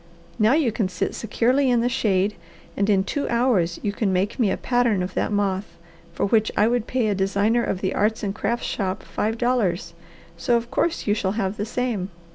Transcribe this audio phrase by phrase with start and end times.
[0.39, 2.33] Now you can sit securely in the shade,
[2.75, 5.77] and in two hours you can make me a pattern of that moth,
[6.11, 9.93] for which I would pay a designer of the arts and crafts shop five dollars,
[10.37, 12.09] so of course you shall have the same."